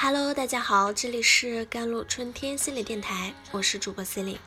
[0.00, 4.38] Hello，大家好，这里是甘露春天心理电台，我是主播 c l i n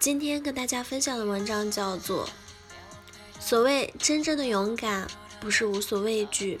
[0.00, 2.26] 今天跟大家分享的文章叫做
[3.38, 5.06] 《所谓真正的勇敢，
[5.40, 6.58] 不是无所畏惧，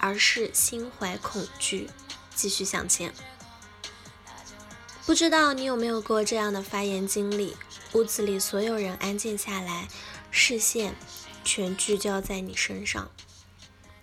[0.00, 1.88] 而是心怀恐惧，
[2.34, 3.12] 继续向前》。
[5.06, 7.56] 不知道你有没有过这样的发言经历？
[7.92, 9.86] 屋子里所有人安静下来，
[10.32, 10.96] 视线
[11.44, 13.08] 全聚焦在你身上，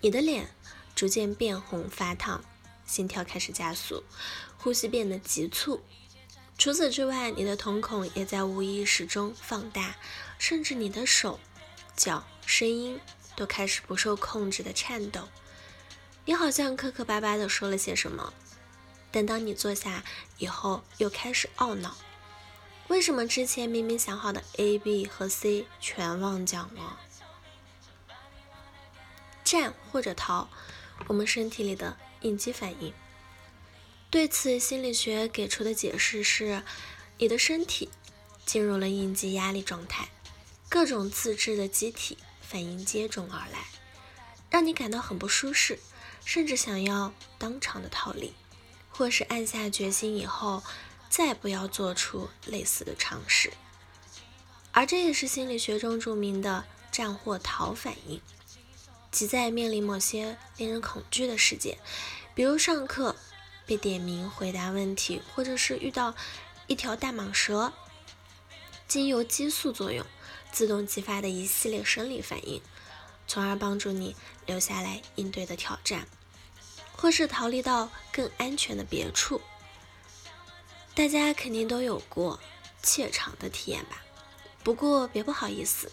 [0.00, 0.48] 你的脸
[0.94, 2.42] 逐渐变红发烫。
[2.88, 4.02] 心跳开始加速，
[4.56, 5.80] 呼吸变得急促。
[6.56, 9.94] 除此之外，你的瞳孔也在无意识中放大，
[10.38, 11.38] 甚至你的手、
[11.94, 12.98] 脚、声音
[13.36, 15.28] 都开始不受控制的颤抖。
[16.24, 18.32] 你好像磕磕巴巴的说了些什么，
[19.12, 20.02] 但当你坐下
[20.38, 21.96] 以后，又开始懊恼：
[22.88, 26.98] 为什么之前明明想好的 A、B 和 C 全忘讲了？
[29.44, 30.48] 战或者逃，
[31.06, 31.96] 我们身体里的。
[32.20, 32.92] 应激反应。
[34.10, 36.62] 对此，心理学给出的解释是：
[37.18, 37.90] 你的身体
[38.46, 40.08] 进入了应激压力状态，
[40.68, 43.66] 各种自制的机体反应接踵而来，
[44.48, 45.78] 让你感到很不舒适，
[46.24, 48.32] 甚至想要当场的逃离，
[48.90, 50.62] 或是暗下决心以后
[51.10, 53.52] 再不要做出类似的尝试。
[54.72, 58.22] 而这也是心理学中著名的战或逃反应。
[59.18, 61.76] 即在面临某些令人恐惧的事件，
[62.36, 63.16] 比如上课
[63.66, 66.14] 被点名回答问题，或者是遇到
[66.68, 67.72] 一条大蟒蛇，
[68.86, 70.06] 经由激素作用
[70.52, 72.62] 自动激发的一系列生理反应，
[73.26, 74.14] 从而帮助你
[74.46, 76.06] 留下来应对的挑战，
[76.92, 79.40] 或是逃离到更安全的别处。
[80.94, 82.38] 大家肯定都有过
[82.84, 84.00] 怯场的体验吧？
[84.62, 85.90] 不过别不好意思。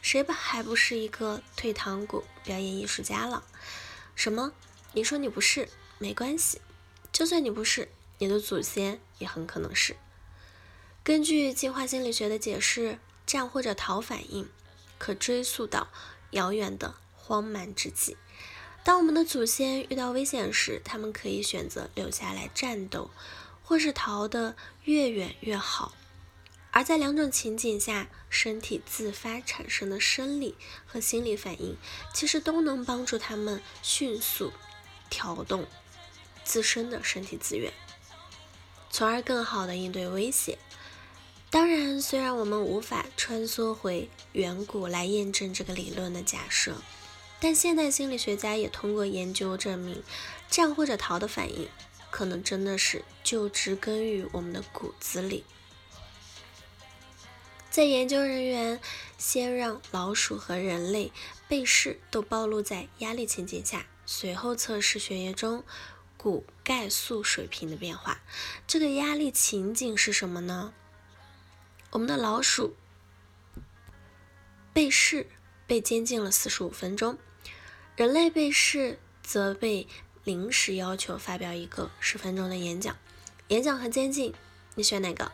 [0.00, 3.44] 谁不还不是一个退堂鼓表演艺术家了？
[4.14, 4.52] 什么？
[4.92, 5.68] 你说你不是
[5.98, 6.60] 没关系，
[7.12, 9.96] 就算你不是，你的祖先也很可能是。
[11.04, 14.48] 根据进化心理学的解释，战或者逃反应
[14.98, 15.88] 可追溯到
[16.30, 18.16] 遥远的荒蛮之际。
[18.84, 23.10] 当我们的祖先遇到危险时，他们可以选择留下来战斗，
[23.62, 25.92] 或是逃得越远越好。
[26.78, 30.54] 而在两种情景下，身体自发产生的生理
[30.86, 31.76] 和心理反应，
[32.14, 34.52] 其实都能帮助他们迅速
[35.10, 35.66] 调动
[36.44, 37.72] 自身的身体资源，
[38.92, 40.56] 从而更好的应对威胁。
[41.50, 46.76] 当然，虽然我们无法穿梭回远古来验证这个理论的假设，
[47.40, 50.00] 但现代心理学家也通过研究证明，
[50.48, 51.68] 战或者逃的反应，
[52.12, 55.42] 可能真的是就植根于我们的骨子里。
[57.70, 58.80] 在研究人员
[59.18, 61.12] 先让老鼠和人类
[61.46, 65.62] 被试都暴露在压力情景下，随后测试血液中
[66.16, 68.20] 骨钙素水平的变化。
[68.66, 70.72] 这个压力情景是什么呢？
[71.90, 72.74] 我们的老鼠
[74.72, 75.26] 被试
[75.66, 77.18] 被监禁了四十五分钟，
[77.96, 79.86] 人类被试则被
[80.24, 82.96] 临时要求发表一个十分钟的演讲。
[83.48, 84.34] 演讲和监禁，
[84.74, 85.30] 你选哪个？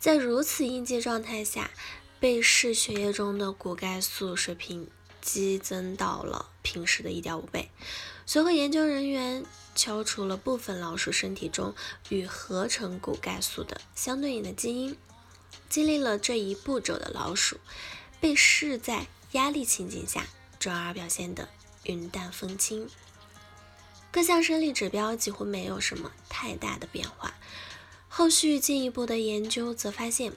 [0.00, 1.70] 在如此应激状态下，
[2.20, 4.88] 被试血液中的骨钙素水平
[5.20, 7.70] 激增到了平时的一点五倍。
[8.24, 9.44] 随后，研究人员
[9.74, 11.74] 敲除了部分老鼠身体中
[12.10, 14.96] 与合成骨钙素的相对应的基因。
[15.68, 17.58] 经历了这一步骤的老鼠，
[18.20, 20.26] 被试在压力情景下，
[20.58, 21.48] 转而表现得
[21.82, 22.88] 云淡风轻，
[24.10, 27.34] 各项生理指标几乎没有什么太大的变化。
[28.18, 30.32] 后续进一步的研究则发现，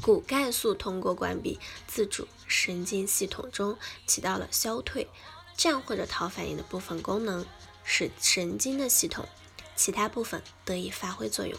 [0.00, 1.58] 骨钙素通过关闭
[1.88, 3.76] 自主神经系统中
[4.06, 5.08] 起到了消退、
[5.56, 7.44] 战或者逃反应的部分功能，
[7.82, 9.26] 使神经的系统
[9.74, 11.58] 其他部分得以发挥作用，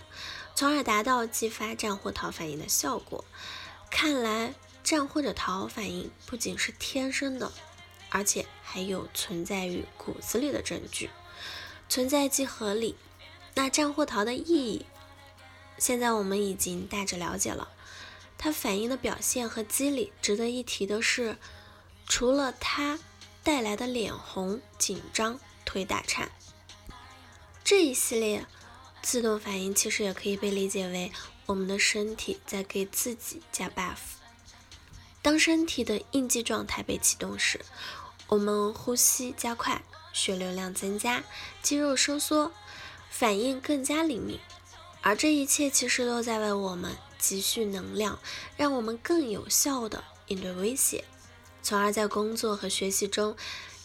[0.55, 3.25] 从而达到激发战或逃反应的效果。
[3.91, 7.51] 看来，战或者逃反应不仅是天生的，
[8.07, 11.09] 而且还有存在于骨子里的证据，
[11.89, 12.95] 存在即合理。
[13.55, 14.85] 那战或逃的意义？
[15.77, 17.69] 现在我们已经大致了解了
[18.37, 20.13] 它反应的表现和机理。
[20.21, 21.37] 值得一提的是，
[22.07, 22.99] 除了它
[23.43, 26.31] 带来的脸红、紧张、腿打颤
[27.63, 28.45] 这一系列
[29.01, 31.11] 自动反应，其实也可以被理解为
[31.45, 33.97] 我们的身体在给自己加 buff。
[35.21, 37.61] 当身体的应激状态被启动时，
[38.27, 39.81] 我们呼吸加快，
[40.11, 41.23] 血流量增加，
[41.61, 42.51] 肌肉收缩，
[43.09, 44.39] 反应更加灵敏。
[45.03, 48.17] 而这一切其实都在为我们积蓄能量，
[48.57, 51.03] 让我们更有效地应对威胁，
[51.61, 53.35] 从而在工作和学习中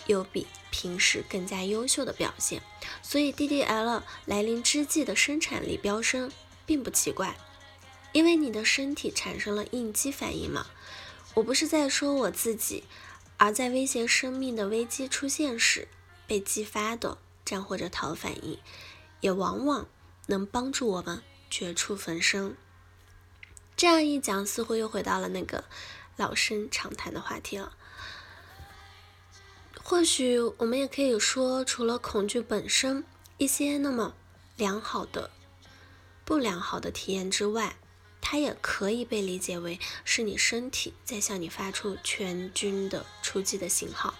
[0.06, 2.62] 有比平时更加优秀的表现。
[3.02, 6.30] 所以 DDL 来临之际的生产力飙升
[6.64, 7.36] 并不奇怪，
[8.12, 10.66] 因为你的身体产生了应激反应嘛。
[11.34, 12.84] 我不是在说我自己，
[13.36, 15.88] 而在威胁生命的危机出现时
[16.26, 18.58] 被激发的战或者逃反应，
[19.20, 19.86] 也往往
[20.28, 22.56] 能帮助我们绝处逢生。
[23.76, 25.64] 这样一讲，似乎又回到了那个
[26.16, 27.74] 老生常谈的话题了。
[29.82, 33.04] 或许我们也可以说，除了恐惧本身
[33.38, 34.14] 一些那么
[34.56, 35.30] 良好的、
[36.24, 37.76] 不良好的体验之外，
[38.20, 44.14] 它也可以被理解为是你身体在向你发出全军的出击的信号，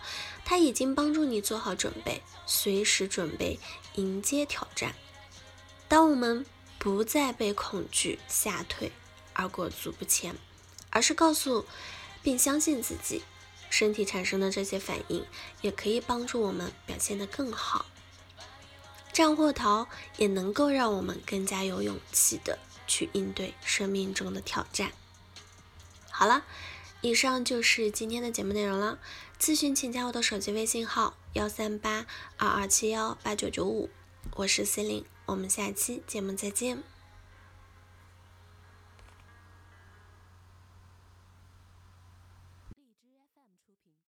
[0.45, 3.59] 它已经帮助你做好准备，随时准备
[3.97, 4.95] 迎接挑战。
[5.89, 6.47] 当我们
[6.79, 8.93] 不再被恐惧吓退。
[9.41, 10.35] 而裹足不前，
[10.91, 11.65] 而是告诉
[12.25, 13.23] 并相信自己，
[13.71, 15.25] 身体产生的这些反应
[15.61, 17.87] 也可以帮助我们表现得更好。
[19.13, 19.87] 战或逃
[20.17, 22.59] 也能够让我们更加有勇气的
[22.89, 24.91] 去应对生命中的挑战。
[26.11, 26.45] 好了，
[27.01, 28.99] 以上就是今天的节目内容了。
[29.39, 32.07] 咨询请加我的手机微信号：幺三八
[32.37, 33.89] 二二七幺八九九五，
[34.35, 36.83] 我是 C 琳，我们下期节目再见。